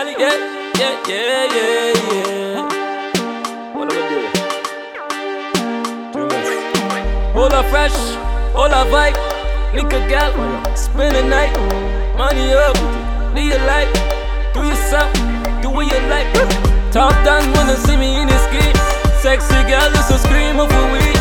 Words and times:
Cali, 0.00 0.16
yeah, 0.16 0.32
yeah, 0.80 0.96
yeah, 1.08 1.44
yeah, 1.56 1.92
yeah. 2.08 2.64
What 3.76 3.92
am 3.92 4.00
I 4.00 4.04
doing? 4.08 4.32
Hold 7.36 7.52
up 7.52 7.66
fresh, 7.68 7.98
hold 8.56 8.72
up 8.72 8.88
vibe, 8.88 9.20
link 9.76 9.92
a 9.92 10.00
gal, 10.08 10.32
spend 10.74 11.16
the 11.16 11.22
night, 11.28 11.52
money 12.16 12.48
up, 12.54 12.80
do 13.36 13.42
you 13.44 13.60
like, 13.68 13.92
do 14.54 14.64
yourself, 14.64 15.12
do 15.60 15.68
what 15.68 15.84
you 15.84 16.00
like. 16.08 16.32
Top 16.90 17.12
down 17.22 17.52
wanna 17.52 17.76
see 17.76 17.98
me 17.98 18.22
in 18.22 18.26
this 18.26 18.46
game, 18.48 18.76
sexy 19.20 19.60
girl, 19.68 19.84
just 19.92 20.12
a 20.12 20.18
scream 20.24 20.60
of 20.60 20.72
a 20.72 20.82
weed. 20.96 21.20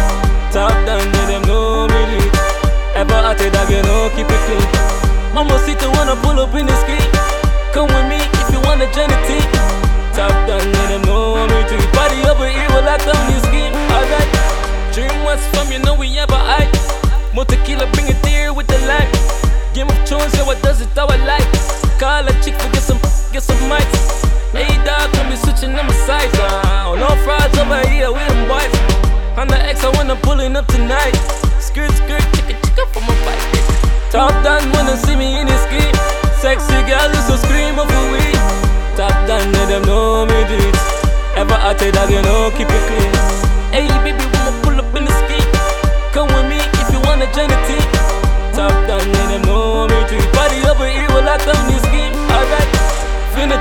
Top 0.56 0.72
down, 0.88 1.04
let 1.04 1.28
them 1.28 1.44
know 1.52 1.86
me. 1.92 2.32
Ever 2.96 3.28
at 3.28 3.42
it, 3.42 3.52
you 3.52 3.84
oh, 3.84 3.84
know, 3.84 4.10
keep 4.16 4.32
it 4.32 4.40
clean. 4.48 4.64
Mama 5.36 5.60
see 5.68 5.76
wanna 6.00 6.16
pull 6.24 6.40
up 6.40 6.56
in 6.56 6.66
this 6.66 6.84
game. 6.88 7.39
Thrones, 20.30 20.38
yeah, 20.38 20.46
what 20.46 20.62
does 20.62 20.82
it 20.82 20.90
how 20.96 21.08
I 21.08 21.18
like. 21.26 21.48
Call 22.00 22.28
a 22.28 22.34
chick 22.44 22.56
for 22.56 22.70
get 22.72 22.84
some, 22.84 23.00
get 23.32 23.44
some 23.44 23.58
mics. 23.70 24.26
Hey 24.52 24.68
dog, 24.84 25.12
come 25.14 25.30
be 25.30 25.36
switching 25.36 25.76
on 25.76 25.86
my 25.86 25.94
sides. 26.06 26.34
Uh, 26.40 26.96
no 26.96 27.08
frauds 27.24 27.58
over 27.58 27.88
here, 27.90 28.12
we 28.12 28.20
them 28.20 28.48
boys. 28.48 28.74
On 29.38 29.48
the 29.48 29.58
X, 29.58 29.84
I 29.84 29.90
wanna 29.96 30.16
pulling 30.16 30.56
up 30.56 30.68
tonight. 30.68 31.16
Skirt, 31.60 31.92
skirt, 31.92 32.22
chicka, 32.36 32.56
chicka 32.62 32.86
for 32.94 33.02
my 33.02 33.16
bike. 33.26 34.12
Top 34.12 34.32
down, 34.44 34.72
wanna 34.74 34.98
see 34.98 35.16
me 35.16 35.40
in 35.40 35.48
this 35.48 35.66
game. 35.70 35.96
Sexy 36.40 36.80
girl, 36.88 37.08
just 37.14 37.30
a 37.30 37.38
scream 37.38 37.78
a 37.80 37.84
weed. 38.12 38.40
Top 38.96 39.14
down, 39.28 39.52
let 39.54 39.68
them 39.68 39.84
know 39.84 40.26
me 40.26 40.40
do 40.48 40.58
it. 40.58 40.76
Ever 41.36 41.54
at 41.54 41.82
it, 41.82 41.94
dog, 41.94 42.10
you 42.10 42.22
know, 42.22 42.52
keep 42.52 42.68
it 42.70 42.84
clean. 42.88 43.14
Hey, 43.72 43.88
baby, 44.04 44.29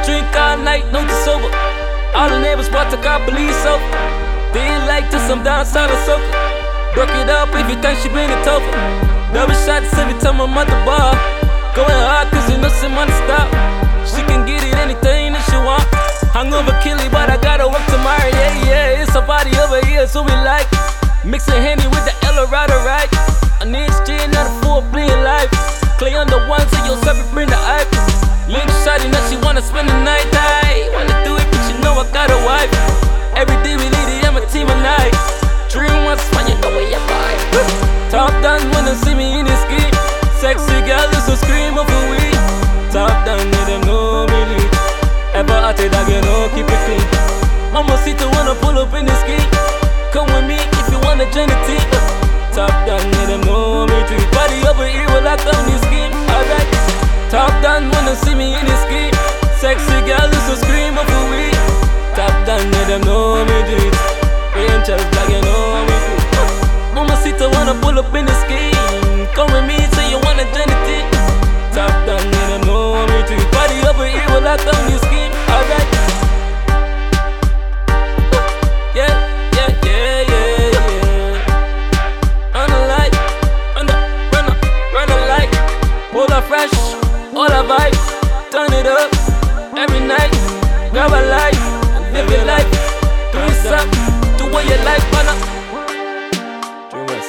drink 0.08 0.32
all 0.40 0.56
night, 0.56 0.88
no 0.88 1.04
just 1.04 1.20
sober. 1.28 1.52
All 2.16 2.32
the 2.32 2.40
neighbors 2.40 2.72
watch 2.72 2.88
the 2.88 2.96
car 3.04 3.20
police 3.28 3.60
over. 3.68 3.84
They 4.56 4.64
like 4.88 5.12
to 5.12 5.20
some 5.28 5.44
down 5.44 5.68
south 5.68 5.92
of 5.92 6.00
soca. 6.08 6.32
Broke 6.96 7.12
it 7.12 7.28
up 7.28 7.52
if 7.52 7.68
you 7.68 7.76
think 7.76 8.00
she 8.00 8.08
bring 8.08 8.32
it 8.32 8.48
over. 8.48 8.72
Double 9.36 9.52
shots 9.68 9.92
every 10.00 10.16
time 10.16 10.40
I'm 10.40 10.56
at 10.56 10.64
the 10.64 10.80
bar. 10.88 11.12
Going 11.76 12.00
hard 12.08 12.32
cause 12.32 12.48
you 12.48 12.56
know 12.56 12.72
some 12.80 12.96
money 12.96 13.12
stop. 13.20 13.52
She 14.08 14.24
can 14.24 14.48
get 14.48 14.64
it 14.64 14.72
anything 14.80 15.36
that 15.36 15.44
she 15.44 15.60
want. 15.60 15.84
Hungover 16.32 16.72
kill 16.80 16.96
it, 17.04 17.12
but 17.12 17.28
I 17.28 17.36
gotta 17.36 17.68
work 17.68 17.84
tomorrow. 17.92 18.32
Yeah, 18.32 18.64
yeah, 18.64 19.02
it's 19.04 19.14
a 19.14 19.20
party 19.20 19.52
over 19.60 19.84
here, 19.84 20.08
so 20.08 20.24
we 20.24 20.32
like. 20.40 20.68
Mixing 21.20 21.60
Henny 21.60 21.84
with 21.84 22.04
the 22.08 22.16
Eldorado, 22.24 22.80
right? 22.88 23.12
An 23.60 23.76
HG, 23.76 24.32
not 24.32 24.48
a 24.48 24.54
full 24.64 24.80
playing 24.88 25.20
life. 25.20 25.52
Clay 26.00 26.16
on 26.16 26.28
the 26.32 26.40
ones, 26.48 26.64
so 26.72 26.80
you'll 26.88 26.96
it, 26.96 27.28
bring 27.36 27.52
the 27.52 27.60
hype. 27.60 27.92
Link 28.48 28.70
shot, 28.80 29.04
now 29.12 29.20
she 29.28 29.36
wanna 29.44 29.60
spend 29.60 29.90
the 29.90 29.97
pull 48.60 48.78
up 48.78 48.92
in 48.94 49.04
this 49.06 49.22
game. 49.24 49.48
Come 50.12 50.26
with 50.34 50.46
me 50.46 50.58
if 50.58 50.86
you 50.92 50.98
wanna 51.06 51.26
join 51.32 51.48
the 51.48 51.58
team. 51.66 51.84
Top 52.52 52.72
down, 52.86 53.02
let 53.12 53.26
them 53.28 53.42
know 53.42 53.86
me 53.86 53.98
too. 54.08 54.20
Party 54.34 54.58
over 54.66 54.88
fresh, 86.48 86.72
All 87.36 87.52
up 87.52 87.66
vibe. 87.66 87.94
Turn 88.50 88.72
it 88.72 88.86
up 88.86 89.12
every 89.76 90.00
night. 90.00 90.32
Grab 90.92 91.12
a 91.12 91.20
life, 91.28 91.60
and 91.94 92.04
live 92.14 92.30
your 92.30 92.44
life. 92.46 92.70
Do 93.32 93.38
yourself, 93.38 93.88
do 94.38 94.44
what 94.50 94.64
you 94.64 94.78
like, 94.88 95.04
man. 95.12 95.28
Dreamers. 96.90 97.28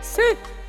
See. 0.00 0.59